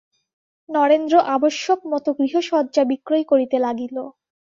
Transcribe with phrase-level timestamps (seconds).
[0.69, 3.97] নরেন্দ্র আবশ্যকমত গৃহসজ্জা বিক্রয় করিতে লাগিল।